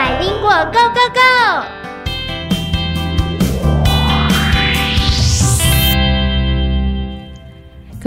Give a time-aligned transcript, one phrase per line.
[0.00, 1.79] 百灵果 Go Go Go！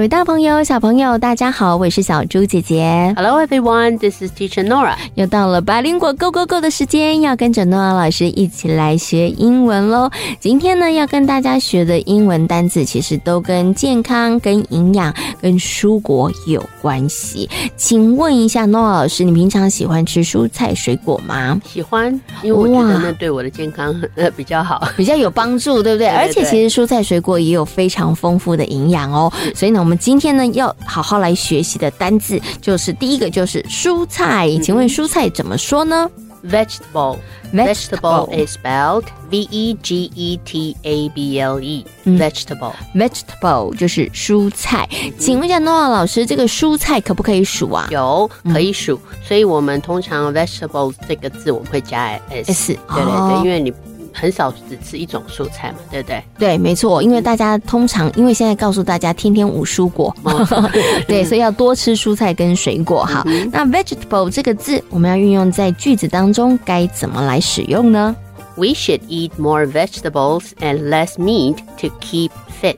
[0.04, 3.14] 各位大朋友、小朋友，大家好，我是小猪姐姐。
[3.16, 4.96] Hello everyone, this is Teacher Nora.
[5.16, 10.12] 又到了百灵果 Go Go Go 的时间，要跟着诺亚老师一起来学英文喽。
[10.42, 17.50] 今天呢，要跟大家学的英文单词，其实都跟健康、跟营养、跟蔬果有关系。
[17.78, 21.58] 请问一下，诺亚老师，你平常喜欢吃蔬菜水果吗？
[21.66, 22.12] 喜欢，
[22.42, 24.86] 因为我觉得那对我的健康呃比较好。
[24.98, 26.10] 比较有帮助，对不对？
[26.10, 29.32] 对对而且其实蔬菜水果也有非常丰富的营养哦。
[29.56, 34.50] 所以呢，我们今天呢要好好来学习的单字，就是第一个就是蔬菜。
[34.62, 36.10] 请问蔬菜怎么说呢
[36.46, 37.20] Vegetable,
[37.54, 41.86] vegetable is spelled V E G E T A B L E.
[42.04, 42.74] 嗯 Vegetable.
[42.94, 44.86] vegetable 就是蔬菜。
[45.18, 52.74] 请问一下诺亚老师，这个蔬菜可不可以数啊有可以数，所以我们通常 vegetables 这个字我们会加 s。
[52.74, 53.72] 对对哦对，因为你
[54.14, 56.24] 很少只吃一种蔬菜嘛，对不对？
[56.38, 60.16] 对，没错，因为大家通常因为现在告诉大家天天五蔬果，
[61.08, 63.04] 对，所以要多吃蔬菜跟水果。
[63.04, 68.16] 好，那 vegetable 这个字我们要运用在句子当中，该怎么来使用呢
[68.56, 72.30] ？We should eat more vegetables and less meat to keep
[72.62, 72.78] fit.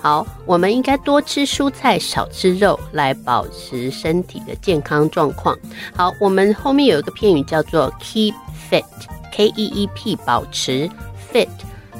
[0.00, 5.56] 好，我们应该多吃蔬菜，少吃肉，来保持身体的健康状况。
[5.96, 8.34] 好，我们后面有一个片语叫做 keep
[9.34, 10.88] fit，K E E P 保持
[11.32, 11.48] fit。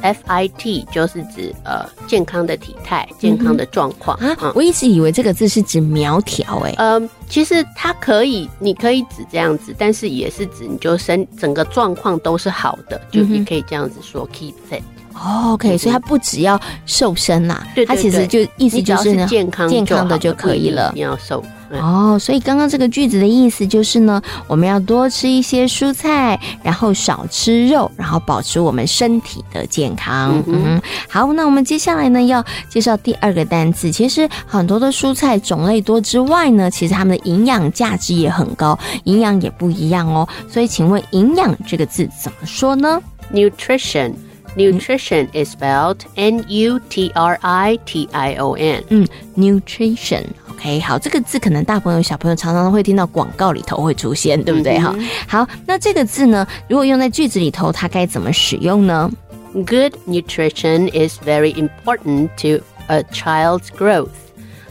[0.03, 14.83] F I T 就是指呃健康的体态、健康的状况啊，嗯我一直以为这个字是指苗条、哎、嗯，其实它可以，你可以指这样子，但是也是指你就身整个状况都是好的，就嗯哼也可以这样子说 keep fit。
[15.15, 21.43] 哦，OK，所以它不只要瘦身啦，对对它其实就意思就是呢，健康健康的就可以了不一定一定要瘦。
[21.71, 30.43] 嗯哦，所以刚刚这个句子的意思就是呢，我们要多吃一些蔬菜，然后少吃肉，然后保持我们身体的健康。
[30.47, 33.91] 嗯嗯，好，那我们接下来呢要介绍第二个单词。
[33.91, 40.29] 其实很多的蔬菜种类多之外呢，其实它们的营养价值也很高，营养也不一样哦。
[40.49, 43.01] 所以，请问“营养”这个字怎么说呢
[43.33, 44.13] ？Nutrition。
[44.57, 48.85] Nutrition is spelled N U T R I T I O N。
[48.89, 50.23] 嗯，nutrition。
[50.65, 54.79] OK，好，这个字可能大朋友小朋友常常会听到广告里头会出现，对不对？
[54.79, 59.11] 哈、嗯好，那这个字呢，如果用在句子里头，它该怎么使用呢
[59.53, 64.09] ？Good nutrition is very important to a child's growth。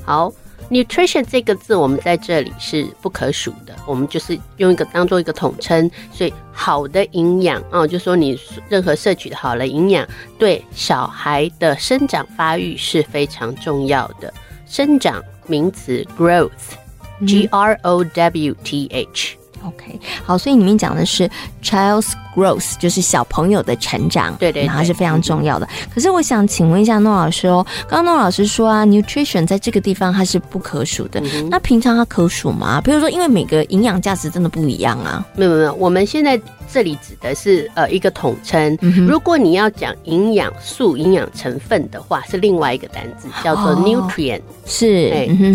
[0.04, 0.34] 好
[0.72, 8.36] ，nutrition 这个字我们在这里是不可数的，我们就是用一个当做一个统称，所以好的营养啊，就说你
[8.68, 10.04] 任何摄取的好的营养，
[10.40, 14.34] 对小孩的生长发育是非常重要的。
[14.68, 19.38] 生长名词 growth，G R O W T H。
[19.66, 21.30] OK，好，所以里面讲的是
[21.64, 25.66] child's growth，就是小朋友的成长，对对对然后是非常重要的。
[25.96, 32.82] 可是我想请问一下诺老师哦，刚刚诺老师说啊，nutrition 在这个地方它是不可数的，嗯那平常它可数吗？
[32.82, 35.26] 比如说，因为每个营养价值真的不一样啊。
[35.34, 36.38] 没有没有，我们现在
[36.74, 38.76] 这里指的是呃一个统称。
[38.82, 44.42] 嗯如果你要讲营养素、营养成分的话，是另外一个单字，叫做哦 nutrient。
[44.66, 45.10] 是。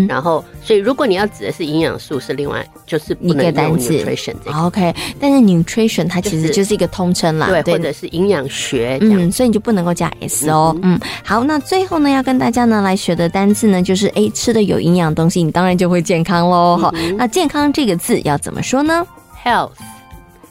[0.07, 9.27] 然后，所以如果你要指的是营养素，是另外就是不一个单字 nutrition 这个，OK，但是 nutrition 它其实就是一个通称啦，对，或者是营养学这样。
[9.27, 10.75] 嗯，所以你就不能够加 s 哦。
[10.83, 16.77] 嗯好，那最后呢，要跟大家呢来学的单字呢，就是诶，吃的有营养的东西，你当然就会健康喽。
[16.77, 19.05] 嗯好、那健康这个字要怎么说呢
[19.43, 19.71] ？Health,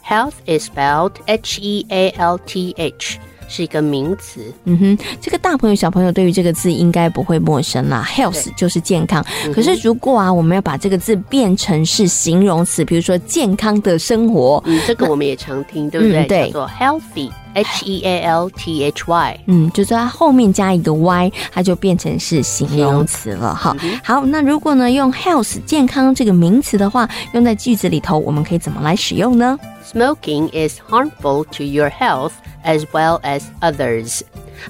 [0.09, 4.51] health is spelled H E A L T H，是一个名词。
[4.63, 8.03] 嗯哼，这个大朋友小朋友对于这个字应该不会陌生啦。
[8.09, 16.25] Health 就是健康，嗯可是如果啊，我们要把这个字变成是形容词，比如说健康的生活，嗯，这个我们也常听，对不对？
[16.25, 19.39] 嗯对叫做 healthy, H E A L T H Y。
[19.47, 23.75] 嗯，就在它后面加一个 y，它就变成是形容词了哈。
[24.03, 29.57] 好，那如果呢用 health 健康这个名词的话，用在句子里头，我们可以怎么来使用呢
[29.91, 34.21] ？Smoking is harmful to your health as well as others。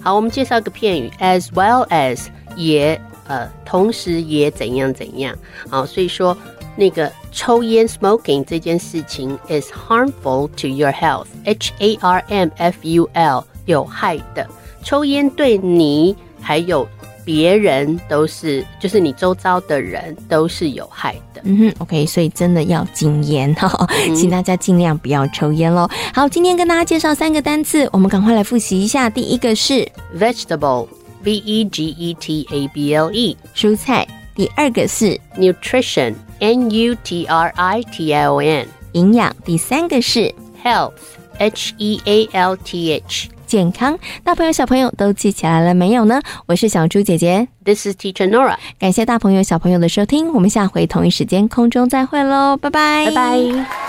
[0.02, 5.36] 好，我们介绍一个片语，as well as 也呃，同时也怎样怎样。
[5.70, 6.36] 好，所以说
[6.76, 11.28] 那个抽烟 smoking 这件事情 is harmful to your health。
[11.46, 14.48] H A R M F U L 有害的，
[14.84, 16.88] 抽烟对你还有
[17.26, 21.42] 别人都是，就是你周遭的人都是有害的。
[21.44, 25.88] 嗯哼，OK，所以真的要禁烟 哈，请大家尽量不要抽烟喽。
[26.14, 29.10] 好，今天跟大家介绍三个单词，我们赶快来复习一下。
[29.10, 29.88] 第一个是
[30.18, 30.88] Vegetable
[31.24, 37.54] V E G E T A B L E 蔬菜，第二个是 nutrition N U T R
[37.56, 40.34] I T I O N 营养，第三个是
[40.64, 43.30] health，h e a l t h。
[43.46, 46.22] 健康，大朋友小朋友都记起来了没有呢？
[46.46, 48.56] 我是小猪姐姐，This is Teacher Nora。
[48.78, 53.89] 感谢大朋友小朋友的收听，我们下回同一时间空中再会喽，拜拜，拜拜。